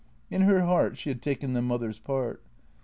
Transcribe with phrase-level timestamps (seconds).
[0.31, 2.41] In her heart she had taken the mother's part.